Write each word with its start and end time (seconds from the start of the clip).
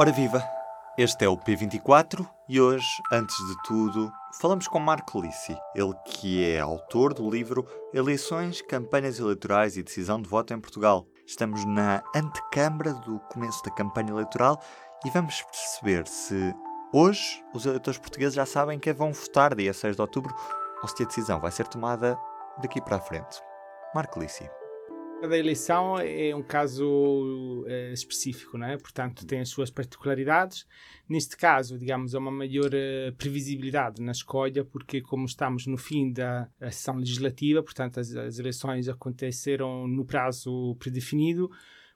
Ora 0.00 0.12
viva! 0.12 0.42
Este 0.96 1.26
é 1.26 1.28
o 1.28 1.36
P24 1.36 2.26
e 2.48 2.58
hoje, 2.58 2.88
antes 3.12 3.36
de 3.36 3.62
tudo, 3.64 4.10
falamos 4.40 4.66
com 4.66 4.78
Marco 4.78 5.20
Lissi, 5.20 5.54
ele 5.74 5.92
que 6.06 6.42
é 6.42 6.58
autor 6.58 7.12
do 7.12 7.28
livro 7.28 7.66
Eleições, 7.92 8.62
Campanhas 8.62 9.18
Eleitorais 9.18 9.76
e 9.76 9.82
Decisão 9.82 10.18
de 10.18 10.26
Voto 10.26 10.54
em 10.54 10.58
Portugal. 10.58 11.06
Estamos 11.26 11.66
na 11.66 12.02
antecâmara 12.16 12.94
do 12.94 13.20
começo 13.30 13.62
da 13.62 13.70
campanha 13.72 14.08
eleitoral 14.08 14.58
e 15.04 15.10
vamos 15.10 15.42
perceber 15.42 16.06
se 16.06 16.54
hoje 16.94 17.44
os 17.52 17.66
eleitores 17.66 18.00
portugueses 18.00 18.36
já 18.36 18.46
sabem 18.46 18.78
que 18.78 18.94
vão 18.94 19.12
votar 19.12 19.54
dia 19.54 19.74
6 19.74 19.96
de 19.96 20.00
outubro 20.00 20.34
ou 20.82 20.88
se 20.88 21.02
a 21.02 21.06
decisão 21.06 21.38
vai 21.38 21.50
ser 21.50 21.68
tomada 21.68 22.18
daqui 22.62 22.80
para 22.80 22.96
a 22.96 23.00
frente. 23.00 23.38
Marco 23.94 24.18
Lissi. 24.18 24.48
Cada 25.20 25.36
eleição 25.36 25.98
é 25.98 26.34
um 26.34 26.42
caso 26.42 27.62
é, 27.68 27.92
específico, 27.92 28.56
não 28.56 28.66
é? 28.66 28.78
Portanto, 28.78 29.26
tem 29.26 29.40
as 29.40 29.50
suas 29.50 29.70
particularidades. 29.70 30.66
Neste 31.06 31.36
caso, 31.36 31.78
digamos, 31.78 32.14
há 32.14 32.18
uma 32.18 32.30
maior 32.30 32.70
uh, 32.72 33.14
previsibilidade 33.18 34.00
na 34.00 34.12
escolha, 34.12 34.64
porque 34.64 35.02
como 35.02 35.26
estamos 35.26 35.66
no 35.66 35.76
fim 35.76 36.10
da 36.10 36.48
sessão 36.70 36.96
legislativa, 36.96 37.62
portanto, 37.62 38.00
as, 38.00 38.16
as 38.16 38.38
eleições 38.38 38.88
aconteceram 38.88 39.86
no 39.86 40.06
prazo 40.06 40.74
predefinido, 40.78 41.50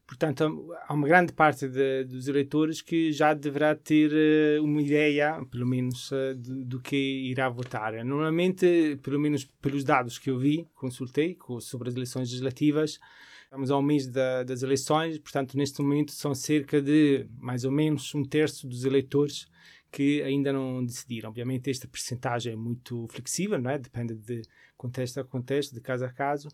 Portanto, 0.07 0.75
há 0.87 0.93
uma 0.93 1.09
grande 1.09 1.33
parte 1.33 1.67
de, 1.67 2.05
dos 2.05 2.29
eleitores 2.29 2.83
que 2.83 3.11
já 3.11 3.33
deverá 3.33 3.75
ter 3.75 4.11
uh, 4.13 4.63
uma 4.63 4.83
ideia, 4.83 5.43
pelo 5.51 5.67
menos, 5.67 6.11
uh, 6.13 6.35
do, 6.37 6.65
do, 6.65 6.81
que 6.81 6.97
irá 6.97 7.49
votar. 7.49 7.93
Normalmente, 8.05 8.99
pelo 9.03 9.19
menos 9.19 9.45
pelos 9.63 9.83
dados 9.83 10.19
que 10.19 10.31
eu 10.31 10.39
vi, 10.39 10.69
consultei 10.75 11.39
sobre 11.61 11.89
as 11.89 11.95
eleições 11.95 12.29
legislativas, 12.29 13.01
estamos 13.45 13.71
ao 13.71 13.81
mês 13.81 14.07
da, 14.07 14.43
das 14.43 14.63
eleições, 14.63 15.19
portanto, 15.19 15.57
neste 15.57 15.81
momento 15.81 16.13
são 16.13 16.35
cerca 16.35 16.83
de 16.83 17.27
mais 17.39 17.65
ou 17.65 17.73
menos 17.73 18.15
um 18.15 18.25
terço 18.25 18.67
dos 18.67 18.85
eleitores 18.85 19.47
que 19.95 20.21
ainda 20.25 20.53
não 20.53 20.85
decidiram. 20.85 21.29
Obviamente, 21.29 21.71
esta 21.71 21.87
percentagem 21.87 22.55
é 22.55 22.57
muito 22.57 23.07
flexível, 23.07 23.61
não 23.61 23.71
é? 23.71 23.79
Depende 23.79 24.17
de 24.17 24.43
contexto 24.77 25.21
a 25.21 25.25
contexto, 25.25 25.73
de 25.73 25.81
caso 25.81 26.05
a 26.05 26.09
caso, 26.09 26.49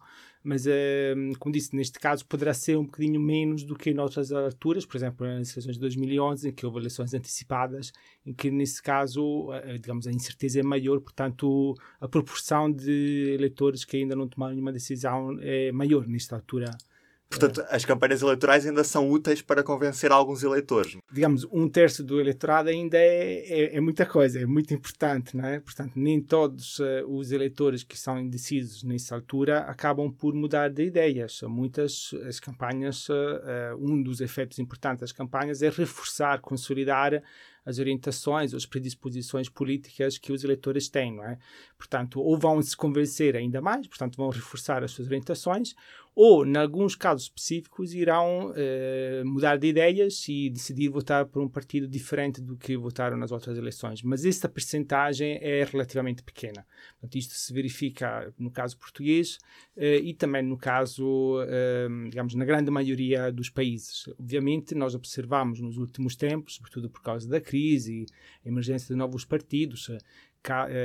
mas, 0.44 0.66
eh, 0.66 1.14
como 1.38 1.50
disse, 1.50 1.74
neste 1.74 1.98
caso 1.98 2.26
poderá 2.26 2.52
ser 2.52 2.76
um 2.76 2.84
bocadinho 2.84 3.18
menos 3.18 3.64
do 3.64 3.74
que 3.74 3.88
em 3.88 3.98
outras 3.98 4.30
alturas, 4.30 4.84
por 4.84 4.98
exemplo, 4.98 5.26
nas 5.26 5.56
eleições 5.56 5.76
de 5.76 5.80
2011, 5.80 6.50
em 6.50 6.52
que 6.52 6.66
houve 6.66 6.80
eleições 6.80 7.14
antecipadas, 7.14 7.92
em 8.26 8.34
que, 8.34 8.50
nesse 8.50 8.82
caso, 8.82 9.48
digamos, 9.80 10.06
a 10.06 10.12
incerteza 10.12 10.60
é 10.60 10.62
maior, 10.62 11.00
portanto, 11.00 11.74
a 11.98 12.06
proporção 12.06 12.70
de 12.70 13.32
eleitores 13.32 13.86
que 13.86 13.96
ainda 13.96 14.14
não 14.14 14.28
tomaram 14.28 14.52
nenhuma 14.52 14.70
decisão 14.70 15.38
é 15.40 15.72
maior 15.72 16.06
nesta 16.06 16.36
altura 16.36 16.76
Portanto, 17.30 17.64
as 17.70 17.84
campanhas 17.84 18.22
eleitorais 18.22 18.66
ainda 18.66 18.82
são 18.82 19.08
úteis 19.08 19.40
para 19.40 19.62
convencer 19.62 20.10
alguns 20.10 20.42
eleitores. 20.42 20.96
Digamos, 21.12 21.46
um 21.52 21.68
terço 21.68 22.02
do 22.02 22.20
eleitorado 22.20 22.68
ainda 22.68 22.98
é, 22.98 23.44
é, 23.46 23.76
é 23.76 23.80
muita 23.80 24.04
coisa, 24.04 24.40
é 24.40 24.44
muito 24.44 24.74
importante, 24.74 25.36
não 25.36 25.46
é? 25.46 25.60
Portanto, 25.60 25.92
nem 25.94 26.20
todos 26.20 26.80
uh, 26.80 27.06
os 27.06 27.30
eleitores 27.30 27.84
que 27.84 27.96
são 27.96 28.18
indecisos 28.18 28.82
nessa 28.82 29.14
altura 29.14 29.60
acabam 29.60 30.10
por 30.10 30.34
mudar 30.34 30.70
de 30.70 30.84
ideias. 30.84 31.40
Muitas 31.42 32.12
as 32.26 32.40
campanhas, 32.40 33.08
uh, 33.08 33.14
um 33.78 34.02
dos 34.02 34.20
efeitos 34.20 34.58
importantes 34.58 35.02
das 35.02 35.12
campanhas 35.12 35.62
é 35.62 35.68
reforçar, 35.70 36.40
consolidar 36.40 37.22
as 37.64 37.78
orientações, 37.78 38.54
as 38.54 38.66
predisposições 38.66 39.48
políticas 39.48 40.18
que 40.18 40.32
os 40.32 40.42
eleitores 40.42 40.88
têm, 40.88 41.14
não 41.14 41.24
é? 41.24 41.38
Portanto, 41.80 42.20
ou 42.20 42.36
vão 42.36 42.60
se 42.60 42.76
convencer 42.76 43.34
ainda 43.34 43.58
mais, 43.62 43.86
portanto, 43.86 44.14
vão 44.14 44.28
reforçar 44.28 44.84
as 44.84 44.90
suas 44.90 45.08
orientações, 45.08 45.74
ou, 46.14 46.44
em 46.44 46.54
alguns 46.56 46.94
casos 46.94 47.22
específicos, 47.24 47.94
irão 47.94 48.52
eh, 48.54 49.22
mudar 49.24 49.56
de 49.56 49.68
ideias 49.68 50.28
e 50.28 50.50
decidir 50.50 50.88
votar 50.88 51.24
por 51.24 51.40
um 51.40 51.48
partido 51.48 51.88
diferente 51.88 52.42
do 52.42 52.56
que 52.56 52.76
votaram 52.76 53.16
nas 53.16 53.32
outras 53.32 53.56
eleições. 53.56 54.02
Mas 54.02 54.26
esta 54.26 54.46
percentagem 54.46 55.38
é 55.40 55.64
relativamente 55.64 56.22
pequena. 56.22 56.66
Portanto, 56.94 57.16
isto 57.16 57.32
se 57.32 57.52
verifica 57.54 58.34
no 58.38 58.50
caso 58.50 58.76
português 58.76 59.38
eh, 59.74 59.96
e 59.98 60.12
também 60.12 60.42
no 60.42 60.58
caso, 60.58 61.40
eh, 61.48 61.88
digamos, 62.10 62.34
na 62.34 62.44
grande 62.44 62.70
maioria 62.70 63.32
dos 63.32 63.48
países. 63.48 64.06
Obviamente, 64.18 64.74
nós 64.74 64.94
observamos 64.94 65.60
nos 65.60 65.78
últimos 65.78 66.16
tempos, 66.16 66.56
sobretudo 66.56 66.90
por 66.90 67.00
causa 67.02 67.26
da 67.26 67.40
crise, 67.40 68.04
a 68.44 68.48
emergência 68.48 68.88
de 68.88 68.98
novos 68.98 69.24
partidos, 69.24 69.88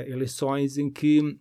eleições 0.06 0.78
em 0.78 0.90
que 0.90 1.38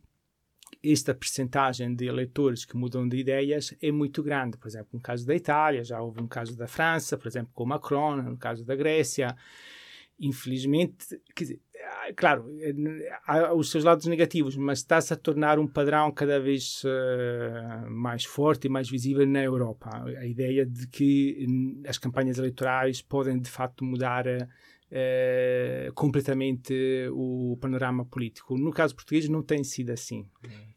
esta 0.83 1.13
percentagem 1.13 1.95
de 1.95 2.05
eleitores 2.05 2.65
que 2.65 2.77
mudam 2.77 3.07
de 3.07 3.17
ideias 3.17 3.75
é 3.81 3.91
muito 3.91 4.21
grande. 4.21 4.57
Por 4.57 4.67
exemplo, 4.67 4.89
no 4.93 4.99
caso 4.99 5.25
da 5.25 5.35
Itália, 5.35 5.83
já 5.83 6.01
houve 6.01 6.21
um 6.21 6.27
caso 6.27 6.55
da 6.55 6.67
França, 6.67 7.17
por 7.17 7.27
exemplo, 7.27 7.51
com 7.53 7.65
Macron, 7.65 8.17
no 8.17 8.37
caso 8.37 8.63
da 8.63 8.75
Grécia. 8.75 9.35
Infelizmente, 10.19 11.19
quer 11.35 11.43
dizer, 11.43 11.59
ah, 11.83 12.13
claro, 12.15 12.45
há 13.27 13.53
os 13.53 13.69
seus 13.69 13.83
lados 13.83 14.05
negativos, 14.05 14.55
mas 14.55 14.79
está-se 14.79 15.13
a 15.13 15.17
tornar 15.17 15.59
um 15.59 15.67
padrão 15.67 16.11
cada 16.11 16.39
vez 16.39 16.83
uh, 16.83 17.89
mais 17.89 18.23
forte 18.23 18.65
e 18.65 18.69
mais 18.69 18.89
visível 18.89 19.25
na 19.25 19.43
Europa. 19.43 19.89
A 20.17 20.25
ideia 20.25 20.65
de 20.65 20.87
que 20.87 21.45
hum, 21.47 21.83
as 21.87 21.97
campanhas 21.97 22.37
eleitorais 22.37 23.01
podem, 23.01 23.39
de 23.39 23.49
facto, 23.49 23.83
mudar. 23.83 24.25
Uh, 24.95 25.93
completamente 25.93 26.73
o 27.11 27.57
panorama 27.59 28.05
político. 28.05 28.57
No 28.57 28.71
caso 28.71 28.95
português 28.95 29.27
não 29.27 29.43
tem 29.43 29.63
sido 29.63 29.91
assim. 29.91 30.25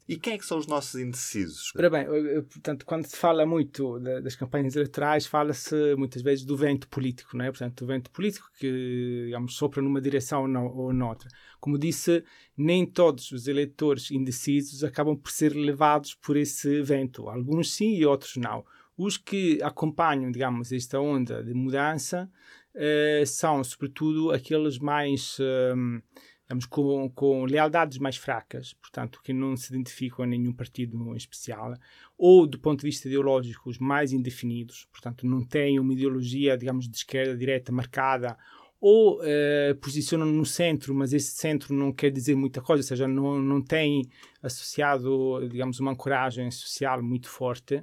E 0.08 0.16
quem 0.16 0.32
é 0.32 0.38
que 0.38 0.46
são 0.46 0.58
os 0.58 0.66
nossos 0.66 0.98
indecisos? 0.98 1.70
Ora 1.76 1.90
bem, 1.90 2.06
portanto, 2.50 2.86
quando 2.86 3.04
se 3.04 3.14
fala 3.14 3.44
muito 3.44 3.98
das 4.00 4.34
campanhas 4.34 4.74
eleitorais, 4.74 5.26
fala-se 5.26 5.94
muitas 5.96 6.22
vezes 6.22 6.46
do 6.46 6.56
vento 6.56 6.88
político, 6.88 7.36
não 7.36 7.44
é? 7.44 7.50
Portanto, 7.50 7.84
do 7.84 7.86
vento 7.86 8.10
político 8.10 8.50
que, 8.58 9.24
digamos, 9.26 9.54
sopra 9.54 9.82
numa 9.82 10.00
direção 10.00 10.50
ou 10.74 10.94
noutra. 10.94 11.28
Como 11.60 11.78
disse, 11.78 12.24
nem 12.56 12.86
todos 12.86 13.30
os 13.32 13.46
eleitores 13.48 14.10
indecisos 14.10 14.82
acabam 14.82 15.14
por 15.14 15.30
ser 15.30 15.54
levados 15.54 16.14
por 16.14 16.38
esse 16.38 16.80
vento. 16.80 17.28
Alguns 17.28 17.74
sim 17.74 17.94
e 17.94 18.06
outros 18.06 18.36
não. 18.36 18.64
Os 18.96 19.18
que 19.18 19.62
acompanham, 19.62 20.30
digamos, 20.30 20.72
esta 20.72 20.98
onda 20.98 21.44
de 21.44 21.52
mudança 21.52 22.30
uh, 22.78 23.26
são, 23.26 23.62
sobretudo, 23.64 24.30
aqueles 24.30 24.78
mais, 24.78 25.38
uh, 25.38 26.02
digamos, 26.42 26.64
com, 26.66 27.10
com 27.10 27.44
lealdades 27.44 27.98
mais 27.98 28.16
fracas, 28.16 28.72
portanto, 28.74 29.20
que 29.22 29.32
não 29.32 29.56
se 29.56 29.72
identificam 29.74 30.24
a 30.24 30.28
nenhum 30.28 30.52
partido 30.52 30.96
em 31.12 31.16
especial, 31.16 31.74
ou, 32.16 32.46
do 32.46 32.58
ponto 32.58 32.80
de 32.80 32.86
vista 32.86 33.08
ideológico, 33.08 33.68
os 33.68 33.78
mais 33.78 34.12
indefinidos, 34.12 34.86
portanto, 34.92 35.26
não 35.26 35.44
têm 35.44 35.78
uma 35.78 35.92
ideologia, 35.92 36.56
digamos, 36.56 36.88
de 36.88 36.96
esquerda 36.96 37.36
direta 37.36 37.72
marcada 37.72 38.36
ou 38.80 39.20
uh, 39.20 39.74
posicionam 39.80 40.26
no 40.26 40.46
centro, 40.46 40.94
mas 40.94 41.12
esse 41.12 41.32
centro 41.32 41.74
não 41.74 41.92
quer 41.92 42.10
dizer 42.10 42.36
muita 42.36 42.60
coisa, 42.60 42.80
ou 42.82 42.86
seja, 42.86 43.08
não, 43.08 43.40
não 43.40 43.60
tem 43.60 44.08
associado, 44.40 45.48
digamos, 45.50 45.80
uma 45.80 45.90
ancoragem 45.90 46.48
social 46.50 47.02
muito 47.02 47.28
forte. 47.28 47.82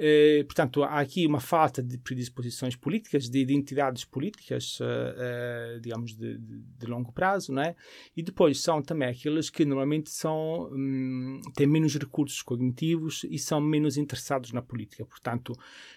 Uh, 0.00 0.42
portanto, 0.46 0.82
há 0.82 0.98
aqui 0.98 1.26
uma 1.26 1.40
falta 1.40 1.82
de 1.82 1.98
predisposições 1.98 2.74
políticas, 2.74 3.28
de 3.28 3.38
identidades 3.38 4.02
políticas, 4.02 4.80
uh, 4.80 5.78
digamos, 5.78 6.16
de, 6.16 6.38
de, 6.38 6.86
longo 6.86 7.12
prazo, 7.12 7.52
não 7.52 7.60
é? 7.60 7.76
E 8.16 8.22
depois 8.22 8.62
são 8.62 8.80
também 8.80 9.10
aqueles 9.10 9.50
que 9.50 9.62
normalmente 9.62 10.08
são, 10.08 10.70
um, 10.72 11.42
têm 11.54 11.66
menos 11.66 11.94
recursos 11.96 12.40
cognitivos 12.40 13.26
e 13.28 13.38
são 13.38 13.60
menos 13.60 13.98
interessados 13.98 14.52
na 14.52 14.62
política. 14.62 15.04
Portanto, 15.04 15.52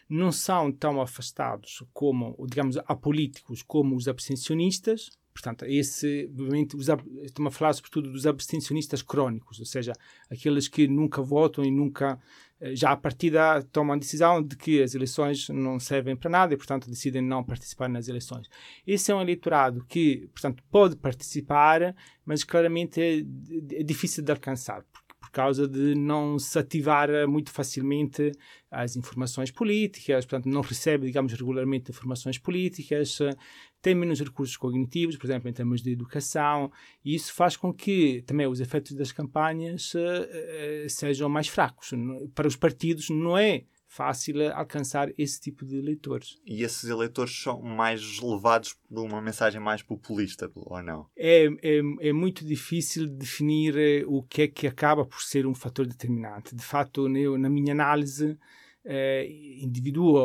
não 0.09 0.33
são 0.33 0.69
tão 0.69 0.99
afastados 0.99 1.81
como, 1.93 2.35
digamos, 2.49 2.77
apolíticos 2.85 3.61
como 3.61 3.95
os 3.95 4.09
abstencionistas, 4.09 5.11
Portanto, 5.33 5.65
esse, 5.65 6.29
obviamente, 6.31 6.77
estamos 7.23 7.53
a 7.53 7.57
falar 7.57 7.73
sobretudo 7.73 8.11
dos 8.11 8.27
abstencionistas 8.27 9.01
crónicos, 9.01 9.59
ou 9.59 9.65
seja, 9.65 9.93
aqueles 10.29 10.67
que 10.67 10.87
nunca 10.87 11.23
votam 11.23 11.65
e 11.65 11.71
nunca, 11.71 12.19
eh, 12.52 12.52
já 12.73 12.91
a 12.91 12.97
partida, 12.97 13.61
tomam 13.71 13.95
a 13.95 13.99
decisão 13.99 14.41
de 14.41 14.55
que 14.55 14.81
as 14.81 14.95
eleições 14.95 15.49
não 15.49 15.79
servem 15.79 16.15
para 16.15 16.29
nada 16.29 16.53
e, 16.53 16.57
portanto, 16.57 16.89
decidem 16.89 17.21
não 17.21 17.43
participar 17.43 17.89
nas 17.89 18.07
eleições. 18.07 18.47
Esse 18.87 19.11
é 19.11 19.15
um 19.15 19.21
eleitorado 19.21 19.83
que, 19.85 20.29
portanto, 20.33 20.63
pode 20.71 20.95
participar, 20.95 21.95
mas 22.25 22.43
claramente 22.43 23.01
é, 23.01 23.19
é 23.79 23.83
difícil 23.83 24.23
de 24.23 24.31
alcançar, 24.31 24.83
por 25.19 25.29
causa 25.31 25.67
de 25.67 25.95
não 25.95 26.39
se 26.39 26.57
ativar 26.57 27.09
muito 27.27 27.51
facilmente 27.51 28.31
as 28.71 28.95
informações 28.95 29.51
políticas, 29.51 30.25
portanto, 30.25 30.49
não 30.51 30.61
recebe, 30.61 31.05
digamos, 31.05 31.33
regularmente 31.33 31.91
informações 31.91 32.37
políticas, 32.37 33.19
tem 33.83 33.93
menos 33.93 34.19
recursos 34.21 34.55
cognitivos, 34.55 35.17
por 35.17 35.25
exemplo, 35.27 35.49
em 35.49 35.53
termos 35.53 35.81
de 35.81 35.91
educação, 35.91 36.71
e 37.03 37.13
isso 37.13 37.33
faz 37.33 37.57
com 37.57 37.71
que 37.73 38.23
também 38.25 38.47
os 38.47 38.61
efeitos 38.61 38.93
das 38.93 39.11
campanhas 39.11 39.93
uh, 39.93 39.99
uh, 39.99 40.89
sejam 40.89 41.27
mais 41.27 41.49
fracos. 41.49 41.91
Para 42.33 42.47
os 42.47 42.55
partidos 42.55 43.09
não 43.09 43.37
é 43.37 43.65
fácil 43.85 44.51
alcançar 44.53 45.09
esse 45.17 45.39
tipo 45.39 45.65
de 45.65 45.77
eleitores. 45.77 46.37
E 46.47 46.63
esses 46.63 46.89
eleitores 46.89 47.37
são 47.43 47.61
mais 47.61 48.19
levados 48.21 48.73
por 48.73 49.03
uma 49.03 49.21
mensagem 49.21 49.59
mais 49.59 49.83
populista, 49.83 50.49
ou 50.55 50.81
não? 50.81 51.05
É, 51.15 51.45
é, 51.61 51.81
é 51.99 52.13
muito 52.13 52.43
difícil 52.45 53.05
definir 53.07 53.77
eh, 53.77 54.03
o 54.07 54.23
que 54.23 54.43
é 54.43 54.47
que 54.47 54.65
acaba 54.65 55.05
por 55.05 55.21
ser 55.21 55.45
um 55.45 55.53
fator 55.53 55.85
determinante. 55.85 56.55
De 56.55 56.63
fato, 56.63 57.07
na 57.07 57.49
minha 57.49 57.73
análise, 57.73 58.35
eh, 58.85 59.29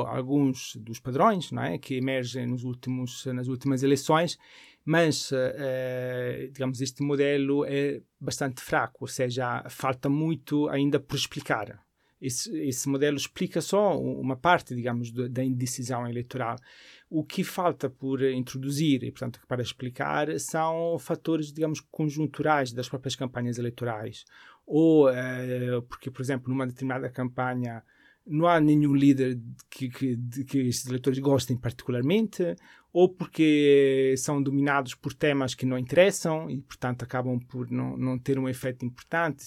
alguns 0.06 0.76
dos 0.76 0.98
padrões 0.98 1.50
não 1.52 1.62
é? 1.62 1.78
que 1.78 1.94
emergem 1.94 2.46
nos 2.46 2.64
últimos, 2.64 3.24
nas 3.26 3.48
últimas 3.48 3.82
eleições, 3.82 4.38
mas, 4.84 5.30
eh, 5.32 6.48
digamos, 6.52 6.80
este 6.80 7.02
modelo 7.02 7.64
é 7.64 8.00
bastante 8.18 8.62
fraco, 8.62 8.98
ou 9.02 9.08
seja, 9.08 9.64
falta 9.68 10.08
muito 10.08 10.68
ainda 10.68 10.98
por 10.98 11.16
explicar. 11.16 11.78
Esse, 12.20 12.50
esse 12.62 12.88
modelo 12.88 13.16
explica 13.16 13.60
só 13.60 14.00
uma 14.00 14.36
parte, 14.36 14.74
digamos, 14.74 15.12
da 15.12 15.44
indecisão 15.44 16.08
eleitoral. 16.08 16.56
O 17.08 17.22
que 17.22 17.44
falta 17.44 17.88
por 17.88 18.22
introduzir 18.22 19.04
e, 19.04 19.10
portanto, 19.10 19.40
para 19.46 19.62
explicar 19.62 20.38
são 20.40 20.98
fatores, 20.98 21.52
digamos, 21.52 21.80
conjunturais 21.80 22.72
das 22.72 22.88
próprias 22.88 23.14
campanhas 23.14 23.58
eleitorais. 23.58 24.24
Ou 24.66 25.08
eh, 25.10 25.80
porque, 25.88 26.10
por 26.10 26.22
exemplo, 26.22 26.48
numa 26.48 26.66
determinada 26.66 27.08
campanha 27.08 27.84
não 28.28 28.46
há 28.46 28.60
nenhum 28.60 28.94
líder 28.94 29.40
que, 29.70 29.88
que, 29.88 30.16
que 30.44 30.58
estes 30.58 30.86
eleitores 30.86 31.18
gostem 31.18 31.56
particularmente, 31.56 32.54
ou 32.92 33.08
porque 33.08 34.14
são 34.16 34.42
dominados 34.42 34.94
por 34.94 35.12
temas 35.12 35.54
que 35.54 35.66
não 35.66 35.78
interessam 35.78 36.50
e, 36.50 36.60
portanto, 36.60 37.02
acabam 37.02 37.38
por 37.38 37.70
não, 37.70 37.96
não 37.96 38.18
ter 38.18 38.38
um 38.38 38.48
efeito 38.48 38.84
importante. 38.84 39.44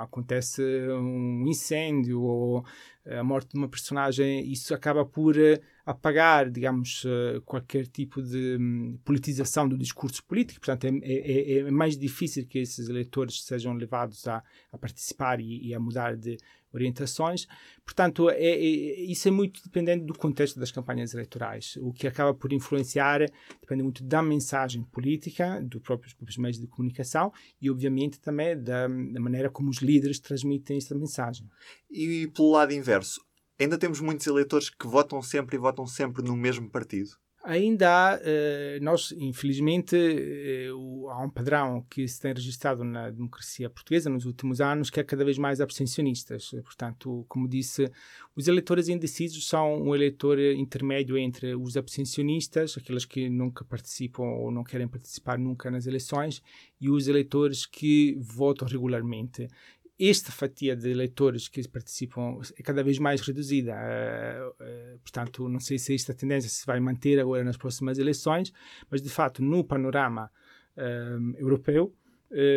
Acontece 0.00 0.62
um 0.90 1.46
incêndio 1.46 2.20
ou 2.20 2.64
a 3.06 3.22
morte 3.22 3.52
de 3.52 3.58
uma 3.58 3.68
personagem, 3.68 4.50
isso 4.50 4.74
acaba 4.74 5.04
por 5.04 5.38
eh, 5.38 5.60
apagar, 5.84 6.50
digamos, 6.50 7.04
eh, 7.06 7.40
qualquer 7.44 7.86
tipo 7.86 8.22
de 8.22 8.56
hum, 8.58 8.98
politização 9.04 9.68
do 9.68 9.76
discurso 9.76 10.24
político. 10.24 10.60
Portanto, 10.60 10.84
é, 11.02 11.12
é, 11.12 11.58
é 11.58 11.70
mais 11.70 11.96
difícil 11.96 12.46
que 12.46 12.58
esses 12.58 12.88
eleitores 12.88 13.42
sejam 13.44 13.74
levados 13.74 14.26
a, 14.26 14.42
a 14.72 14.78
participar 14.78 15.40
e, 15.40 15.68
e 15.68 15.74
a 15.74 15.80
mudar 15.80 16.16
de 16.16 16.38
orientações. 16.72 17.46
Portanto, 17.84 18.30
é, 18.30 18.36
é, 18.36 19.00
isso 19.02 19.28
é 19.28 19.30
muito 19.30 19.62
dependente 19.62 20.04
do 20.04 20.14
contexto 20.14 20.58
das 20.58 20.70
campanhas 20.70 21.14
eleitorais. 21.14 21.76
O 21.80 21.92
que 21.92 22.06
acaba 22.06 22.34
por 22.34 22.52
influenciar 22.52 23.20
depende 23.60 23.82
muito 23.82 24.02
da 24.02 24.22
mensagem 24.22 24.82
política, 24.84 25.60
dos 25.62 25.82
próprios 25.82 26.36
meios 26.36 26.58
de 26.58 26.66
comunicação 26.66 27.32
e, 27.60 27.70
obviamente, 27.70 28.18
também 28.18 28.60
da, 28.60 28.88
da 28.88 29.20
maneira 29.20 29.50
como 29.50 29.70
os 29.70 29.78
líderes 29.78 30.18
transmitem 30.18 30.78
essa 30.78 30.94
mensagem. 30.94 31.48
E 31.90 32.26
pelo 32.34 32.52
lado 32.52 32.72
inverso, 32.72 33.20
ainda 33.58 33.78
temos 33.78 34.00
muitos 34.00 34.26
eleitores 34.26 34.70
que 34.70 34.86
votam 34.86 35.20
sempre 35.22 35.56
e 35.56 35.58
votam 35.58 35.86
sempre 35.86 36.22
no 36.22 36.36
mesmo 36.36 36.70
partido? 36.70 37.10
Ainda 37.46 37.90
há, 37.90 38.20
eh, 38.22 38.78
nós, 38.80 39.12
infelizmente, 39.18 39.94
eh, 39.94 40.70
há 41.10 41.22
um 41.22 41.28
padrão 41.28 41.84
que 41.90 42.08
se 42.08 42.18
tem 42.18 42.32
registrado 42.32 42.82
na 42.82 43.10
democracia 43.10 43.68
portuguesa 43.68 44.08
nos 44.08 44.24
últimos 44.24 44.62
anos, 44.62 44.88
que 44.88 44.98
é 44.98 45.04
cada 45.04 45.22
vez 45.26 45.36
mais 45.36 45.60
abstencionistas. 45.60 46.52
Portanto, 46.64 47.26
como 47.28 47.46
disse, 47.46 47.92
os 48.34 48.48
eleitores 48.48 48.88
indecisos 48.88 49.46
são 49.46 49.82
um 49.82 49.94
eleitor 49.94 50.38
intermédio 50.38 51.18
entre 51.18 51.54
os 51.54 51.76
abstencionistas, 51.76 52.78
aqueles 52.78 53.04
que 53.04 53.28
nunca 53.28 53.62
participam 53.62 54.22
ou 54.22 54.50
não 54.50 54.64
querem 54.64 54.88
participar 54.88 55.38
nunca 55.38 55.70
nas 55.70 55.86
eleições, 55.86 56.42
e 56.80 56.88
os 56.88 57.08
eleitores 57.08 57.66
que 57.66 58.16
votam 58.22 58.66
regularmente 58.66 59.48
esta 59.98 60.32
fatia 60.32 60.74
de 60.74 60.90
eleitores 60.90 61.48
que 61.48 61.66
participam 61.68 62.40
é 62.56 62.62
cada 62.62 62.82
vez 62.82 62.98
mais 62.98 63.20
reduzida. 63.20 63.74
Uh, 63.74 64.50
uh, 64.50 64.98
portanto, 64.98 65.48
não 65.48 65.60
sei 65.60 65.78
se 65.78 65.94
esta 65.94 66.12
tendência 66.12 66.50
se 66.50 66.66
vai 66.66 66.80
manter 66.80 67.20
agora 67.20 67.44
nas 67.44 67.56
próximas 67.56 67.98
eleições, 67.98 68.52
mas 68.90 69.00
de 69.00 69.08
fato, 69.08 69.42
no 69.42 69.62
panorama 69.62 70.30
uh, 70.76 71.38
europeu, 71.38 71.94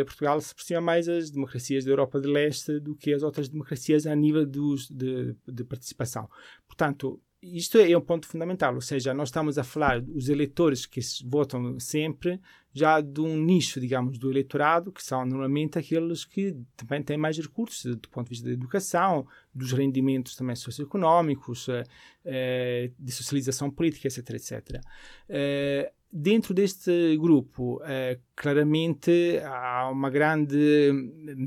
Portugal 0.08 0.42
se 0.42 0.54
aproxima 0.54 0.82
mais 0.82 1.08
às 1.08 1.30
democracias 1.30 1.86
da 1.86 1.92
Europa 1.92 2.20
de 2.20 2.28
Leste 2.28 2.80
do 2.80 2.96
que 2.96 3.14
as 3.14 3.22
outras 3.22 3.48
democracias 3.48 4.08
a 4.08 4.16
nível 4.16 4.44
dos, 4.44 4.90
de, 4.90 5.36
de 5.48 5.64
participação. 5.64 6.28
Portanto, 6.66 7.22
isto 7.42 7.78
é 7.78 7.96
um 7.96 8.02
ponto 8.02 8.28
fundamental, 8.28 8.74
ou 8.74 8.82
seja, 8.82 9.14
nós 9.14 9.30
estamos 9.30 9.58
a 9.58 9.64
falar 9.64 10.02
dos 10.02 10.28
eleitores 10.28 10.86
que 10.86 11.00
votam 11.26 11.80
sempre 11.80 12.40
já 12.74 13.02
de 13.02 13.22
um 13.22 13.38
nicho, 13.38 13.80
digamos, 13.80 14.20
do 14.20 14.30
eleitorado, 14.30 14.92
que 14.92 15.04
são 15.04 15.26
normalmente 15.26 15.80
aqueles 15.80 16.24
que 16.24 16.56
também 16.76 17.02
têm 17.02 17.18
mais 17.18 17.38
recursos 17.38 17.96
do 17.96 18.10
ponto 18.10 18.26
de 18.28 18.30
vista 18.30 18.48
da 18.48 18.54
educação, 18.54 19.28
dos 19.54 19.72
rendimentos 19.72 20.36
também 20.36 20.56
socioeconómicos, 20.56 21.68
eh, 21.70 21.84
eh, 22.24 22.92
de 23.00 23.12
socialização 23.12 23.72
política, 23.72 24.08
etc, 24.08 24.30
etc. 24.30 24.82
Eh, 25.28 25.92
dentro 26.12 26.54
deste 26.54 27.18
grupo, 27.18 27.82
claramente 28.36 29.40
há 29.44 29.90
uma 29.92 30.10
grande, 30.10 30.92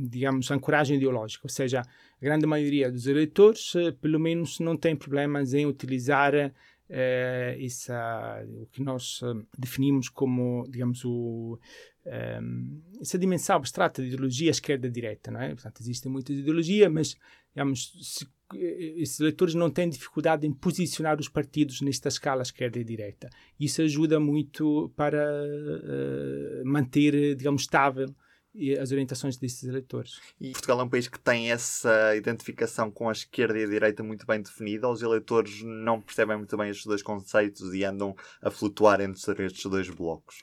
digamos, 0.08 0.50
ancoragem 0.50 0.96
ideológica, 0.96 1.46
ou 1.46 1.50
seja, 1.50 1.80
a 2.20 2.24
grande 2.24 2.46
maioria 2.46 2.90
dos 2.92 3.06
eleitores, 3.06 3.74
eh, 3.74 3.92
pelo 3.92 4.20
menos, 4.20 4.60
não 4.60 4.76
tem 4.76 4.94
problemas 4.94 5.54
em 5.54 5.64
utilizar 5.64 6.52
eh, 6.92 7.56
essa, 7.60 8.44
o 8.48 8.66
que 8.66 8.82
nós 8.82 9.20
eh, 9.22 9.46
definimos 9.56 10.08
como, 10.08 10.66
digamos, 10.68 11.04
o, 11.04 11.56
um, 12.04 12.82
essa 13.00 13.16
dimensão 13.16 13.56
abstrata 13.56 14.02
de 14.02 14.08
ideologia 14.08 14.50
esquerda-direita, 14.50 15.30
não 15.30 15.40
é? 15.40 15.50
Portanto, 15.50 15.80
existem 15.80 16.10
muitas 16.10 16.36
ideologias, 16.36 16.90
mas, 16.90 17.16
digamos, 17.54 17.92
se, 18.02 18.26
esses 18.56 19.20
eleitores 19.20 19.54
não 19.54 19.70
têm 19.70 19.88
dificuldade 19.88 20.46
em 20.46 20.52
posicionar 20.52 21.20
os 21.20 21.28
partidos 21.28 21.80
nesta 21.80 22.08
escala 22.08 22.42
esquerda 22.42 22.82
direita. 22.82 23.30
Isso 23.58 23.82
ajuda 23.82 24.18
muito 24.18 24.92
para 24.96 25.24
uh, 25.24 26.66
manter, 26.66 27.36
digamos, 27.36 27.62
estável 27.62 28.12
e 28.54 28.76
as 28.78 28.90
orientações 28.90 29.36
desses 29.36 29.64
eleitores. 29.64 30.20
E 30.40 30.52
Portugal 30.52 30.80
é 30.80 30.82
um 30.84 30.88
país 30.88 31.08
que 31.08 31.18
tem 31.18 31.50
essa 31.50 32.16
identificação 32.16 32.90
com 32.90 33.08
a 33.08 33.12
esquerda 33.12 33.58
e 33.58 33.64
a 33.64 33.68
direita 33.68 34.02
muito 34.02 34.26
bem 34.26 34.42
definida. 34.42 34.88
Os 34.88 35.02
eleitores 35.02 35.62
não 35.62 36.00
percebem 36.00 36.36
muito 36.36 36.56
bem 36.56 36.70
estes 36.70 36.86
dois 36.86 37.02
conceitos 37.02 37.72
e 37.74 37.84
andam 37.84 38.14
a 38.42 38.50
flutuar 38.50 39.00
entre 39.00 39.46
estes 39.46 39.70
dois 39.70 39.88
blocos. 39.88 40.40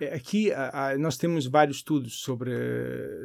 É, 0.00 0.14
aqui 0.14 0.52
nós 0.98 1.16
temos 1.16 1.46
vários 1.46 1.78
estudos 1.78 2.20
sobre, 2.20 2.52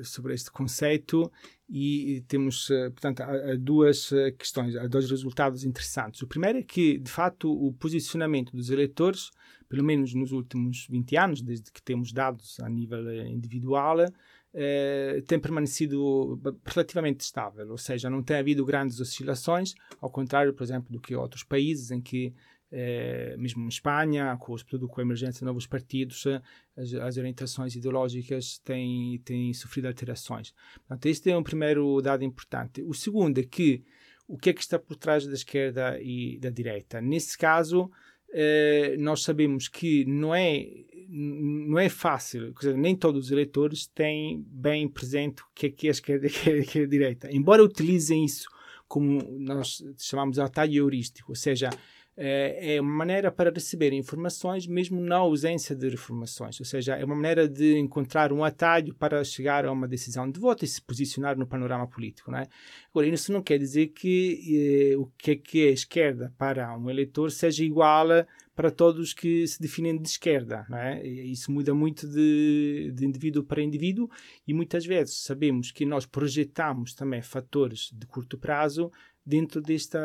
sobre 0.03 0.33
este 0.33 0.49
conceito 0.49 1.31
e 1.69 2.23
temos, 2.27 2.69
eh, 2.69 2.89
portanto, 2.89 3.21
há, 3.21 3.55
duas 3.57 4.11
eh, 4.11 4.31
questões, 4.31 4.75
há 4.75 4.85
dois 4.85 5.09
resultados 5.09 5.63
interessantes. 5.63 6.21
O 6.21 6.27
primeiro 6.27 6.59
é 6.59 6.61
que, 6.61 6.99
de 6.99 7.09
facto, 7.09 7.51
o 7.51 7.73
posicionamento 7.73 8.55
dos 8.55 8.69
eleitores 8.69 9.31
pelo 9.73 9.83
menos 9.83 10.13
nos 10.13 10.31
últimos 10.31 10.85
20 10.87 11.17
anos, 11.17 11.41
desde 11.41 11.71
que 11.71 11.81
temos 11.81 12.13
dados 12.13 12.59
a 12.59 12.69
nível 12.69 13.09
eh, 13.09 13.27
individual, 13.27 14.05
eh, 14.53 15.23
tem 15.25 15.39
permanecido 15.39 16.39
relativamente 16.63 17.21
estável, 17.21 17.71
ou 17.71 17.77
seja, 17.79 18.07
não 18.07 18.21
tem 18.21 18.37
havido 18.37 18.63
grandes 18.63 18.99
oscilações, 18.99 19.73
ao 19.99 20.11
contrário, 20.11 20.53
por 20.53 20.63
exemplo, 20.63 20.91
do 20.91 21.01
que 21.01 21.15
outros 21.15 21.43
países 21.43 21.89
em 21.89 21.99
que 21.99 22.31
eh, 22.71 23.35
mesmo 23.35 23.63
em 23.63 23.67
Espanha, 23.67 24.37
com, 24.39 24.55
sobretudo 24.55 24.87
com 24.87 25.01
a 25.01 25.03
emergência 25.03 25.39
de 25.39 25.45
novos 25.45 25.65
partidos, 25.65 26.23
eh, 26.27 26.39
as, 26.77 26.93
as, 26.93 27.17
orientações 27.17 27.75
ideológicas 27.75 28.59
têm, 28.59 29.19
têm 29.25 29.55
sofrido 29.55 29.87
alterações. 29.87 30.53
Portanto, 30.87 31.03
este 31.07 31.31
é 31.31 31.37
um 31.37 31.41
primeiro 31.41 31.99
dado 31.99 32.23
importante. 32.23 32.83
O 32.83 32.93
segundo 32.93 33.39
é 33.39 33.43
que 33.43 33.83
o 34.27 34.37
que 34.37 34.51
é 34.51 34.53
que 34.53 34.61
está 34.61 34.77
por 34.77 34.95
trás 34.95 35.25
da 35.25 35.33
esquerda 35.33 35.99
e 35.99 36.37
da 36.39 36.49
direita? 36.49 37.01
Nesse 37.01 37.35
caso, 37.37 37.91
Uh, 38.33 38.99
nós 38.99 39.21
sabemos 39.21 39.67
que 39.67 40.05
não 40.05 40.33
é, 40.33 40.65
não 41.07 41.77
é 41.77 41.87
fácil, 41.87 42.51
dizer, 42.53 42.75
nem 42.75 42.95
todos 42.95 43.25
os 43.25 43.31
eleitores 43.31 43.85
têm 43.85 44.43
bem 44.47 44.87
presente 44.87 45.43
o 45.43 45.45
que 45.53 45.67
é 45.67 45.69
que 45.69 45.87
é 45.87 45.89
a 45.89 45.91
esquerda 45.91 46.25
e 46.27 46.29
o 46.29 46.65
que 46.65 46.79
é 46.79 46.83
a 46.83 46.87
direita. 46.87 47.31
Embora 47.31 47.63
utilizem 47.63 48.25
isso 48.25 48.49
como 48.87 49.21
nós 49.39 49.83
chamamos 49.99 50.35
de 50.35 50.41
atalho 50.41 50.73
heurístico, 50.73 51.31
ou 51.31 51.35
seja, 51.35 51.69
é, 52.15 52.75
é 52.75 52.81
uma 52.81 52.91
maneira 52.91 53.31
para 53.31 53.51
receber 53.51 53.91
informações 53.93 54.67
mesmo 54.67 55.01
na 55.01 55.17
ausência 55.17 55.75
de 55.75 55.87
informações, 55.87 56.59
ou 56.59 56.65
seja, 56.65 56.95
é 56.95 57.03
uma 57.03 57.15
maneira 57.15 57.47
de 57.47 57.77
encontrar 57.77 58.31
um 58.31 58.43
atalho 58.43 58.93
para 58.93 59.23
chegar 59.23 59.65
a 59.65 59.71
uma 59.71 59.87
decisão 59.87 60.29
de 60.29 60.39
voto 60.39 60.63
e 60.63 60.67
se 60.67 60.81
posicionar 60.81 61.37
no 61.37 61.47
panorama 61.47 61.87
político. 61.87 62.31
Não 62.31 62.39
é? 62.39 62.47
Agora, 62.89 63.07
isso 63.07 63.31
não 63.31 63.41
quer 63.41 63.57
dizer 63.57 63.87
que 63.87 64.91
eh, 64.93 64.97
o 64.97 65.07
que 65.17 65.31
é 65.31 65.35
que 65.35 65.67
é 65.67 65.71
esquerda 65.71 66.33
para 66.37 66.77
um 66.77 66.89
eleitor 66.89 67.31
seja 67.31 67.63
igual 67.63 68.07
para 68.55 68.69
todos 68.69 69.13
que 69.13 69.47
se 69.47 69.59
definem 69.59 69.97
de 69.97 70.07
esquerda. 70.07 70.65
Não 70.69 70.77
é? 70.77 71.05
Isso 71.05 71.51
muda 71.51 71.73
muito 71.73 72.07
de, 72.07 72.91
de 72.93 73.05
indivíduo 73.05 73.43
para 73.43 73.61
indivíduo 73.61 74.09
e 74.47 74.53
muitas 74.53 74.85
vezes 74.85 75.23
sabemos 75.23 75.71
que 75.71 75.85
nós 75.85 76.05
projetamos 76.05 76.93
também 76.93 77.21
fatores 77.21 77.89
de 77.91 78.05
curto 78.05 78.37
prazo 78.37 78.91
dentro 79.25 79.61
desta 79.61 79.99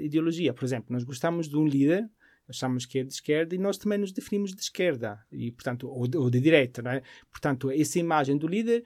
ideologia. 0.00 0.52
Por 0.52 0.64
exemplo, 0.64 0.92
nós 0.92 1.04
gostamos 1.04 1.48
de 1.48 1.56
um 1.56 1.66
líder, 1.66 2.08
achamos 2.48 2.86
que 2.86 2.98
é 2.98 3.04
de 3.04 3.12
esquerda 3.12 3.54
e 3.54 3.58
nós 3.58 3.76
também 3.76 3.98
nos 3.98 4.12
definimos 4.12 4.54
de 4.54 4.62
esquerda 4.62 5.22
e 5.30 5.52
portanto 5.52 5.88
ou 5.88 6.08
de, 6.08 6.16
ou 6.16 6.30
de 6.30 6.40
direita, 6.40 6.82
não 6.82 6.90
é? 6.90 7.02
Portanto, 7.30 7.70
essa 7.70 7.98
imagem 7.98 8.36
do 8.36 8.46
líder 8.46 8.82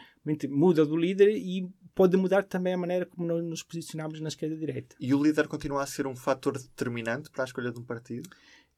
muda 0.48 0.84
do 0.84 0.96
líder 0.96 1.30
e 1.30 1.68
pode 1.94 2.16
mudar 2.16 2.44
também 2.44 2.74
a 2.74 2.78
maneira 2.78 3.06
como 3.06 3.26
nós 3.26 3.44
nos 3.44 3.62
posicionamos 3.62 4.20
na 4.20 4.28
esquerda-direita. 4.28 4.96
E 4.98 5.14
o 5.14 5.22
líder 5.22 5.46
continua 5.46 5.82
a 5.82 5.86
ser 5.86 6.06
um 6.06 6.16
fator 6.16 6.58
determinante 6.58 7.30
para 7.30 7.44
a 7.44 7.46
escolha 7.46 7.70
de 7.70 7.78
um 7.78 7.84
partido? 7.84 8.28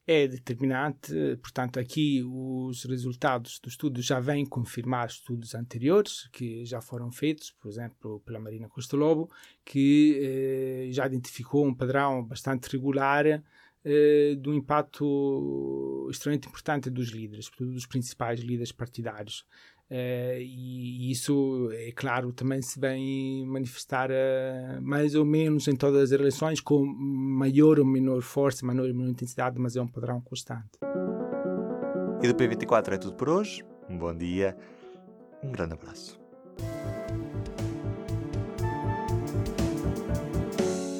É 0.07 0.27
determinante. 0.29 1.13
Portanto, 1.41 1.79
aqui 1.79 2.23
os 2.23 2.85
resultados 2.85 3.59
do 3.59 3.69
estudo 3.69 4.03
já 4.03 4.21
vêm 4.21 4.45
confirmar 4.45 5.07
estudos 5.07 5.55
anteriores 5.55 6.29
que 6.33 6.65
já 6.65 6.81
foram 6.81 7.11
feitos, 7.11 7.51
por 7.53 7.69
exemplo, 7.69 8.21
pela 8.21 8.39
Marina 8.39 8.69
Costa 8.69 8.97
Lobo, 8.97 9.31
que 9.65 10.21
eh, 10.23 10.93
já 10.93 11.07
identificou 11.07 11.67
um 11.67 11.75
padrão 11.75 12.25
bastante 12.25 12.69
regular 12.71 13.43
eh, 13.87 14.35
do 14.39 14.55
impacto 14.55 16.09
extremamente 16.11 16.49
importante 16.49 16.89
dos 16.89 17.09
líderes, 17.09 17.51
dos 17.59 17.87
principais 17.87 18.41
líderes 18.41 18.73
partidários. 18.73 19.47
Uh, 19.91 20.41
e 20.41 21.11
isso, 21.11 21.71
é 21.73 21.93
claro, 21.93 22.33
também 22.33 22.61
se 22.63 22.81
vem 22.81 23.47
manifestar 23.47 24.11
uh, 24.11 24.81
mais 24.81 25.15
ou 25.15 25.25
menos 25.25 25.69
em 25.69 25.77
todas 25.77 26.05
as 26.05 26.11
eleições, 26.13 26.61
com 26.61 26.85
maior 26.85 27.79
ou 27.79 27.85
menor 27.85 28.23
força, 28.23 28.65
maior 28.65 28.89
ou 28.89 28.95
menor 28.95 29.11
intensidade, 29.11 29.61
mas 29.61 29.77
é 29.77 29.83
um 29.83 29.87
padrão 29.87 30.21
constante. 30.21 30.79
E 32.23 32.27
do 32.27 32.35
P24 32.35 32.95
é 32.95 32.97
tudo 32.97 33.15
por 33.15 33.29
hoje. 33.29 33.63
Um 33.89 33.99
bom 33.99 34.15
dia, 34.15 34.57
um 35.43 35.53
grande 35.53 35.75
abraço. 35.75 36.19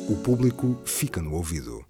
O 0.07 0.17
público 0.23 0.79
fica 0.85 1.23
no 1.23 1.33
ouvido. 1.33 1.83